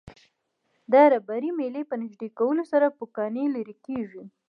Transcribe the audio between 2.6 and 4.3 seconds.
سره پوکڼۍ لرې کیږي.